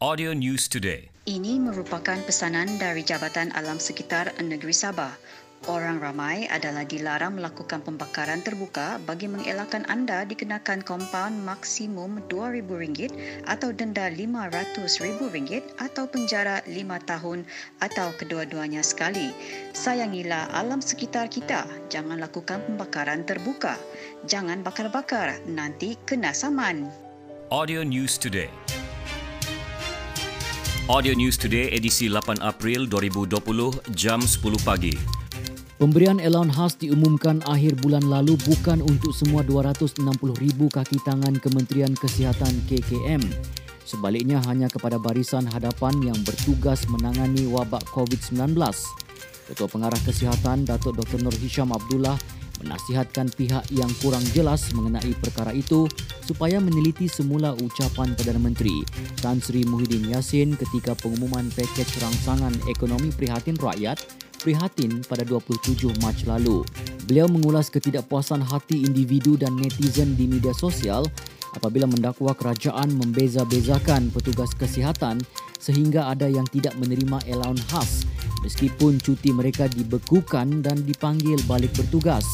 [0.00, 1.12] Audio News Today.
[1.28, 5.12] Ini merupakan pesanan dari Jabatan Alam Sekitar Negeri Sabah.
[5.68, 13.12] Orang ramai adalah dilarang melakukan pembakaran terbuka bagi mengelakkan anda dikenakan kompaun maksimum RM2,000
[13.44, 17.44] atau denda RM500,000 atau penjara 5 tahun
[17.84, 19.36] atau kedua-duanya sekali.
[19.76, 21.68] Sayangilah alam sekitar kita.
[21.92, 23.76] Jangan lakukan pembakaran terbuka.
[24.24, 25.44] Jangan bakar-bakar.
[25.44, 26.88] Nanti kena saman.
[27.52, 28.48] Audio News Today.
[30.90, 34.90] Audio News Today edisi 8 April 2020 jam 10 pagi.
[35.78, 40.02] Pemberian allowance khas diumumkan akhir bulan lalu bukan untuk semua 260,000
[40.50, 43.22] kaki tangan Kementerian Kesihatan KKM.
[43.86, 48.58] Sebaliknya hanya kepada barisan hadapan yang bertugas menangani wabak COVID-19.
[49.46, 51.22] Ketua Pengarah Kesihatan Datuk Dr.
[51.22, 52.18] Nur Hisham Abdullah
[52.62, 55.88] menasihatkan pihak yang kurang jelas mengenai perkara itu
[56.22, 58.84] supaya meneliti semula ucapan Perdana Menteri
[59.18, 64.00] Tan Sri Muhyiddin Yassin ketika pengumuman pakej rangsangan ekonomi prihatin rakyat
[64.40, 66.64] prihatin pada 27 Mac lalu.
[67.04, 71.04] Beliau mengulas ketidakpuasan hati individu dan netizen di media sosial
[71.52, 75.20] apabila mendakwa kerajaan membeza-bezakan petugas kesihatan
[75.60, 77.90] sehingga ada yang tidak menerima allowance khas
[78.44, 82.24] meskipun cuti mereka dibekukan dan dipanggil balik bertugas.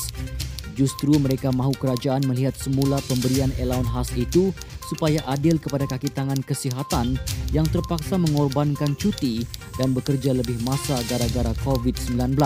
[0.77, 4.53] Justru mereka mahu kerajaan melihat semula pemberian allowance khas itu
[4.85, 7.17] supaya adil kepada kaki tangan kesihatan
[7.51, 9.43] yang terpaksa mengorbankan cuti
[9.81, 12.37] dan bekerja lebih masa gara-gara COVID-19.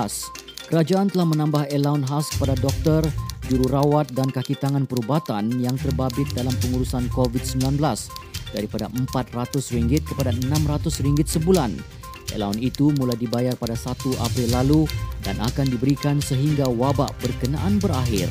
[0.70, 3.02] Kerajaan telah menambah allowance khas kepada doktor,
[3.50, 7.82] jururawat dan kaki tangan perubatan yang terbabit dalam pengurusan COVID-19
[8.54, 11.99] daripada RM400 kepada RM600 sebulan.
[12.36, 14.80] Allowance itu mula dibayar pada 1 April lalu
[15.26, 18.30] dan akan diberikan sehingga wabak berkenaan berakhir.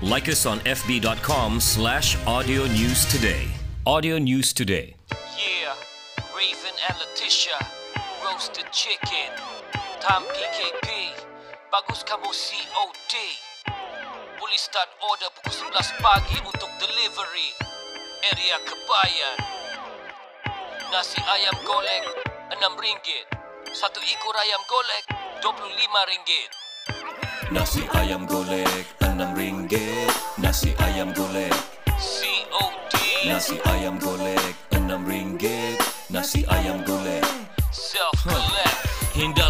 [0.00, 3.60] Like us on fb.com slash audio news today.
[3.88, 4.94] Audio News Today.
[5.40, 5.72] Yeah,
[6.36, 7.56] Raven and Letitia,
[8.20, 9.32] roasted chicken.
[10.04, 11.16] Time PKP,
[11.72, 13.14] bagus kamu COD.
[14.36, 17.50] Boleh start order pukul 11 pagi untuk delivery.
[18.36, 19.38] Area Kebayan.
[20.92, 23.30] Nasi ayam golek RM6.
[23.70, 25.04] Satu ekor ayam golek
[25.38, 26.30] RM25.
[27.54, 30.10] Nasi ayam golek enam ringgit.
[30.42, 31.54] Nasi ayam golek.
[31.94, 32.94] COD.
[33.30, 35.78] Nasi ayam golek enam ringgit.
[36.10, 37.22] Nasi ayam golek.
[37.70, 38.78] Self-collect.
[39.14, 39.49] Hindalah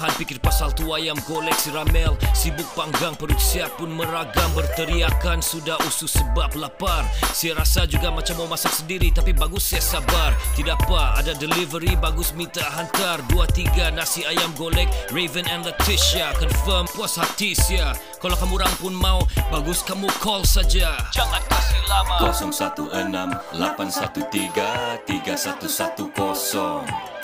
[0.00, 2.16] tahan fikir pasal tu ayam golek si ramel.
[2.32, 4.48] Sibuk panggang perut siap pun meragam.
[4.56, 7.04] Berteriakan sudah usus sebab lapar.
[7.36, 10.32] Saya rasa juga macam mau masak sendiri Tapi bagus saya sabar.
[10.56, 13.20] Tidak apa ada delivery bagus minta hantar.
[13.28, 16.32] Dua tiga nasi ayam golek Raven and Letitia.
[16.40, 17.92] Confirm puas hati sia.
[18.24, 19.20] Kalau kamu orang pun mau
[19.52, 20.96] Bagus kamu call saja.
[21.12, 22.24] Jangan kasih lama.
[22.24, 27.19] 016 813 3110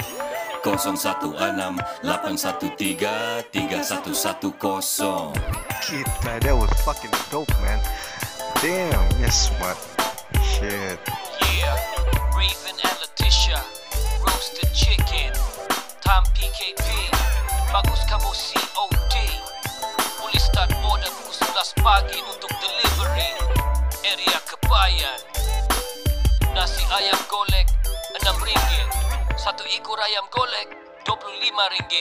[0.66, 0.98] 016
[1.38, 1.78] 813
[3.52, 5.32] 3110
[5.80, 7.78] Kid, man, that was fucking dope, man.
[8.58, 9.78] Damn, yes, smart.
[10.42, 10.98] Shit.
[11.54, 11.78] Yeah,
[12.34, 13.62] Raven and Letitia,
[14.26, 15.30] roasted chicken.
[16.02, 17.14] Time PKP,
[17.70, 19.14] bagus kamu COD.
[20.18, 23.38] Boleh start order pukul 11 pagi untuk delivery.
[24.02, 25.20] Area Kebayan.
[26.58, 27.70] Nasi ayam golek
[28.18, 28.85] RM6.
[29.36, 30.72] Satu ekor ayam golek
[31.04, 31.92] RM25.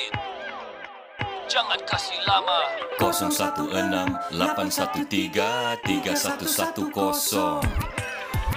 [1.51, 2.63] Jangan kasih lama.
[2.95, 7.59] 016 813 3110